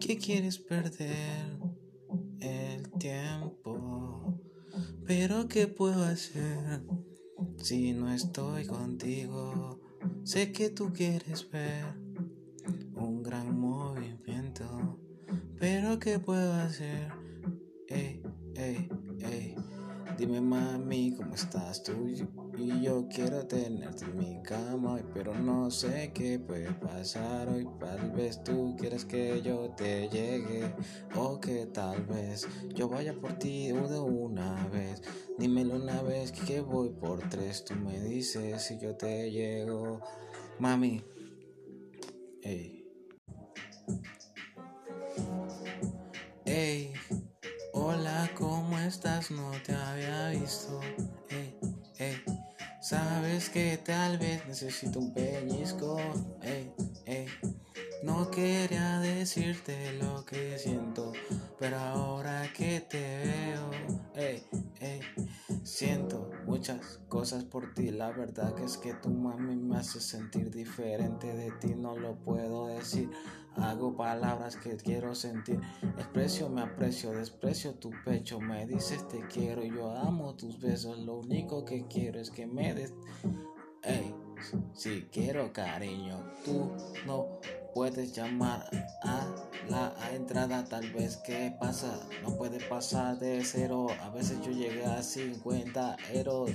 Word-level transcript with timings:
que 0.00 0.16
quieres 0.16 0.58
perder 0.58 1.58
el 2.40 2.90
tiempo. 2.92 4.40
Pero 5.06 5.46
¿qué 5.46 5.66
puedo 5.66 6.04
hacer 6.04 6.82
si 7.58 7.92
no 7.92 8.10
estoy 8.10 8.64
contigo? 8.64 9.78
Sé 10.24 10.52
que 10.52 10.70
tú 10.70 10.92
quieres 10.92 11.50
ver 11.50 11.84
un 12.94 13.22
gran 13.22 13.58
movimiento. 13.58 14.98
Pero 15.58 15.98
¿qué 15.98 16.18
puedo 16.18 16.54
hacer? 16.54 17.12
Ey, 17.88 18.22
ey, 18.54 18.88
ey. 19.20 19.54
Dime 20.16 20.40
mami, 20.40 21.14
¿cómo 21.14 21.34
estás 21.34 21.82
tú? 21.82 22.47
Y 22.60 22.80
yo 22.80 23.06
quiero 23.08 23.46
tenerte 23.46 24.04
en 24.04 24.18
mi 24.18 24.42
cama, 24.42 24.98
pero 25.14 25.32
no 25.32 25.70
sé 25.70 26.10
qué 26.12 26.40
puede 26.40 26.72
pasar 26.72 27.48
hoy. 27.48 27.68
Tal 27.78 28.10
vez 28.10 28.42
tú 28.42 28.74
quieres 28.76 29.04
que 29.04 29.40
yo 29.42 29.70
te 29.76 30.08
llegue, 30.08 30.74
o 31.14 31.40
que 31.40 31.66
tal 31.66 32.04
vez 32.06 32.48
yo 32.74 32.88
vaya 32.88 33.14
por 33.14 33.34
ti 33.34 33.68
de 33.68 34.00
una 34.00 34.66
vez. 34.72 35.02
Dímelo 35.38 35.76
una 35.76 36.02
vez 36.02 36.32
que 36.32 36.60
voy 36.60 36.88
por 36.90 37.20
tres, 37.28 37.64
tú 37.64 37.76
me 37.76 38.00
dices 38.00 38.60
si 38.60 38.76
yo 38.80 38.96
te 38.96 39.30
llego. 39.30 40.00
Mami, 40.58 41.04
ey. 42.42 42.84
Ey, 46.44 46.92
hola, 47.72 48.28
¿cómo 48.36 48.76
estás? 48.80 49.30
No 49.30 49.52
te 49.64 49.72
había 49.74 50.30
visto. 50.30 50.80
Ey. 51.30 51.47
Sabes 52.88 53.50
que 53.50 53.76
tal 53.84 54.16
vez 54.16 54.46
necesito 54.46 54.98
un 54.98 55.12
pellizco. 55.12 55.98
Ey, 56.40 56.72
ey. 57.04 57.26
No 58.02 58.30
quería 58.30 58.98
decirte 59.00 59.92
lo 60.00 60.24
que 60.24 60.58
siento, 60.58 61.12
pero 61.58 61.78
ahora 61.78 62.50
que 62.56 62.80
te 62.80 62.98
veo, 62.98 63.37
muchas 66.58 67.00
cosas 67.08 67.44
por 67.44 67.72
ti. 67.72 67.92
La 67.92 68.10
verdad 68.10 68.52
que 68.56 68.64
es 68.64 68.78
que 68.78 68.92
tu 68.92 69.10
mami 69.10 69.54
me 69.54 69.76
hace 69.76 70.00
sentir 70.00 70.50
diferente 70.50 71.32
de 71.32 71.52
ti, 71.52 71.76
no 71.76 71.96
lo 71.96 72.16
puedo 72.16 72.66
decir. 72.66 73.08
Hago 73.54 73.96
palabras 73.96 74.56
que 74.56 74.76
quiero 74.76 75.14
sentir. 75.14 75.60
Expreso, 75.96 76.48
me 76.48 76.62
aprecio, 76.62 77.12
desprecio 77.12 77.74
tu 77.74 77.92
pecho. 78.04 78.40
Me 78.40 78.66
dices 78.66 79.06
te 79.06 79.20
quiero, 79.28 79.62
yo 79.62 79.92
amo 79.92 80.34
tus 80.34 80.60
besos. 80.60 80.98
Lo 80.98 81.18
único 81.18 81.64
que 81.64 81.86
quiero 81.86 82.18
es 82.18 82.32
que 82.32 82.48
me 82.48 82.74
des. 82.74 82.92
Ey, 83.84 84.12
si 84.72 85.02
quiero 85.12 85.52
cariño, 85.52 86.24
tú 86.44 86.72
no 87.06 87.38
puedes 87.78 88.12
llamar 88.12 88.68
a 89.02 89.24
la 89.70 89.92
entrada. 90.12 90.64
Tal 90.64 90.90
vez 90.90 91.16
que 91.18 91.54
pasa, 91.60 91.96
no 92.24 92.36
puede 92.36 92.58
pasar 92.58 93.16
de 93.20 93.44
cero. 93.44 93.86
A 94.02 94.08
veces 94.10 94.40
yo 94.44 94.50
llegué 94.50 94.84
a 94.84 95.00
50 95.00 95.96
euros. 96.12 96.50